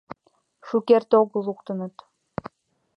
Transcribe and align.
Шукерте 0.67 1.13
огыл 1.23 1.41
луктыныт. 1.47 1.95